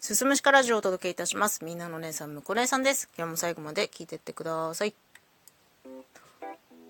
[0.00, 1.62] すすむしかラジオをお届けいたします。
[1.62, 3.06] みんなの姉さん、むこ姉さんです。
[3.18, 4.94] 今日も最後まで聞いてってください。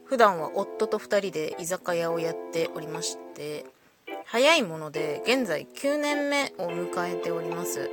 [0.04, 3.66] 普段は夫と二人で居酒屋をやっておりまして、
[4.26, 7.90] 早いもので現在9年目を迎えております。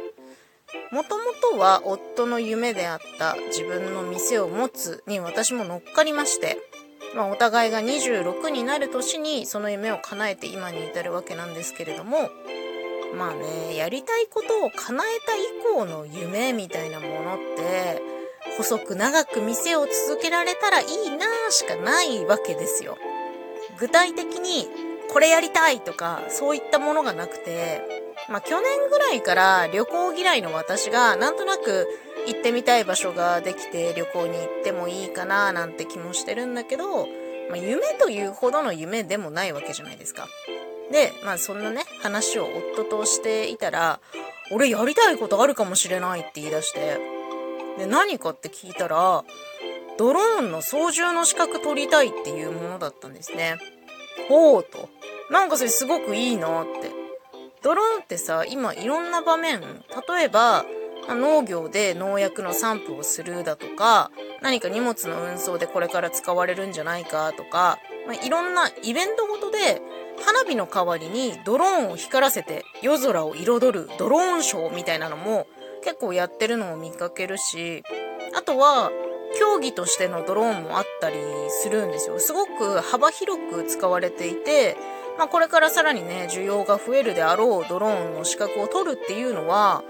[0.92, 6.60] もともとは夫の夢であった自分の店を持つに私も乗っかりまして、
[7.16, 12.30] まあ、お互いが26になる年にその夢を叶えて今に至るわけなんですけれども
[13.16, 15.40] まあねやりたいことを叶えた以
[15.76, 18.02] 降の夢みたいなものって
[18.58, 22.98] 細く長く店を続けられたらいいなしかないわけですよ
[23.80, 24.68] 具体的に
[25.12, 27.82] これやりたいとかそういったものがなくて
[28.30, 31.88] まあ去年ぐらいから旅行嫌いの私がなんとなく
[32.28, 37.08] 行ってみたい場所ができて旅行に行ってもいいかななんて気もしてるんだけど、
[37.50, 40.28] まあ、夢というほどの夢でもないわけじゃないですか。
[40.92, 44.00] で、まあそんなね、話を夫としていたら、
[44.52, 47.00] 俺やりたいことあるかもしれないって言い出して、
[47.78, 49.24] で、何かって聞いたら、
[49.98, 53.58] ドローンの操縦の資格取りたいっていうものだったんですね。
[54.30, 54.90] ほうと。
[55.30, 56.92] なんかそれすごくいいなって。
[57.64, 60.66] ドローンってさ、今いろんな場面、例えば、
[61.10, 64.12] 農業で農薬の散布をするだとか、
[64.42, 69.82] 何か荷物の運送でこれから使われるんじゃないかとか、まあ、いろんなイベントごとで
[70.26, 75.48] 花火の代わりにドローンを光らせて夜空を彩るドローンショーみたいなのも
[75.84, 77.84] 結構やってるのを見かけるし、
[78.36, 78.92] あとは
[79.38, 81.18] 競技としてのドローンもあったり
[81.50, 82.20] するんですよ。
[82.20, 84.76] すごく幅広く使われていて、
[85.18, 89.84] まあこれからさらにね、需要が増えるであろうドローンの資格を取るっていうのは、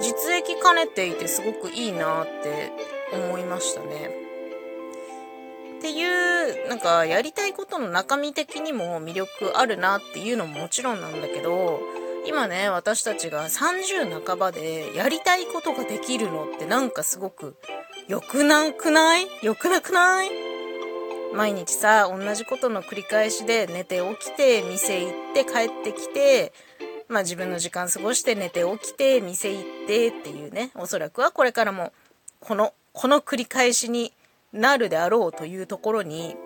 [0.00, 2.72] 実益兼ねていてすごくいいなって
[3.12, 4.25] 思いましたね。
[5.86, 11.80] っていう、なんかやりたいことの中身的にも魅力あるなっていうのももちろんなんだけど、
[12.26, 17.54] 今ね、私たちが30半ばでやりたいことができるのってなんかすごく
[18.08, 19.28] 良くなくない？
[19.42, 20.30] 良くなくない？
[21.32, 26.52] 毎日さ、同じことの繰り返しで寝て起きて、店行って帰ってきて、
[27.08, 31.92] まあ自分の時間過ごして寝て起きて店行ってっていうねおそらくはこれからも
[32.40, 34.12] このこの繰り返しに
[34.56, 36.36] なるであろうというところに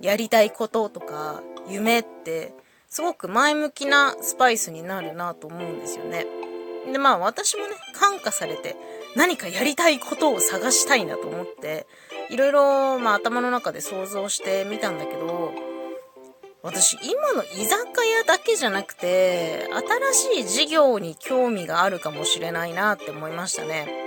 [0.00, 2.54] やりたいこととか夢って
[2.88, 6.26] すごく前向きなスパイスになるなと思うんですよね。
[6.92, 8.76] でまあ私もね感化されて
[9.16, 11.86] 何かやりたいことを探したいなと思って
[12.30, 15.52] いろいろまあ頭の中で想像してみたんだけど
[16.62, 19.68] 私今の居酒屋だけじゃなくて
[20.12, 24.05] 新しい事業に興味があるかもしれないなって思いましたね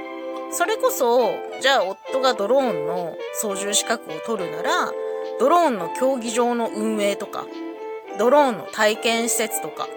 [0.52, 4.92] それこそじゃあ夫がドローンの操縦資格を取るなら
[5.40, 7.46] ドローンの競技場の運営とか
[8.18, 9.88] ドローンの体験施設とか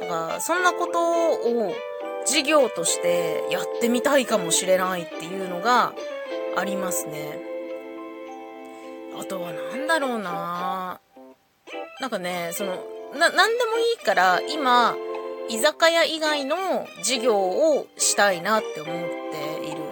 [0.00, 1.74] だからそんなことを
[2.26, 5.92] 事業としてやってみたいかもしれないっていうのが
[6.56, 7.38] ありますね。
[9.18, 11.00] あとは何だろうな。
[12.00, 12.76] なんかね、その、
[13.16, 14.96] な、なんでもいいから、今、
[15.48, 16.56] 居酒屋以外の
[17.02, 18.94] 事業をしたいなって思っ
[19.30, 19.82] ている。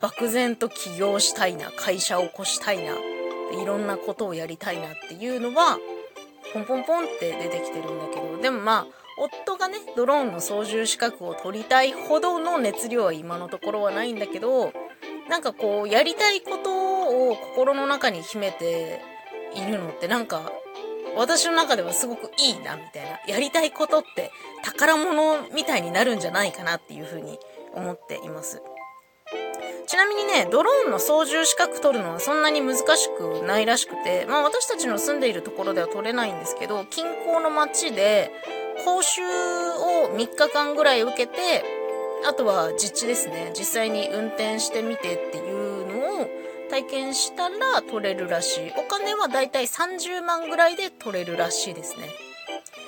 [0.00, 2.94] 漠然と起業したいな、会社を起こしたいな、
[3.62, 5.78] いろんなことをやりたいなっていうのは、
[6.52, 8.86] ポンポンポンって出てきてるんだけど、でもまあ、
[9.16, 14.72] 夫がね、ドローンの操縦資格を取りたいほどの熱量は今のところはないんだけど、
[15.28, 19.00] なんかこう、やりたいことを心の中に秘めて
[19.54, 20.52] いるのってなんか、
[21.16, 23.20] 私の中ではすごくいいなみたいな。
[23.26, 24.30] やりたいことって
[24.62, 27.38] 宝物みたいになるんじゃないかなっていうふうに
[27.74, 28.62] 思っています。
[29.86, 38.30] ちなみにねドローンの操縦資格取るのはそんなに難しくないらしくてまあ私たちの住んでいるところでは取れないんですけど近郊の町で
[38.84, 41.64] 講習を3日間ぐらい受けて
[42.26, 43.52] あとは実地ですね。
[43.56, 45.73] 実際に運転してみてっていう
[46.70, 48.72] 体験したら取れるらしい。
[48.76, 52.08] お金はだいたい30万ぐらいで取れるらしいですね。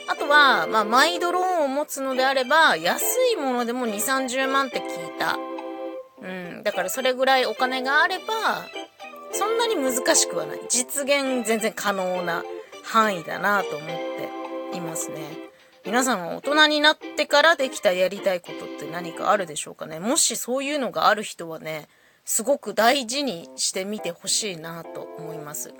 [0.09, 5.37] あとは、まあ、マイドローンを持つのであれば、安いものでも2、30万って聞いた。
[6.23, 6.63] うん。
[6.63, 8.65] だからそれぐらいお金があれば、
[9.33, 10.61] そんなに難しくはない。
[10.69, 12.45] 実現全然可能な
[12.85, 13.89] 範囲だなと思っ
[14.73, 15.17] ていますね。
[15.85, 20.01] 皆さんは大人になってからできたやりたいことって何かあるでしょうかね。
[20.01, 21.89] もしそういうのがある人はね、
[22.27, 25.73] すごく大事にしてみてほしいなと思います。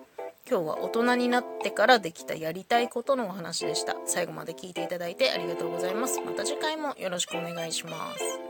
[0.49, 3.97] 今日は大人になってからできたやりたいことのお話でした。
[4.07, 6.21] 最後まで聞いていただいてありがとうございます。
[6.21, 8.46] また次回もよろしくお願いします。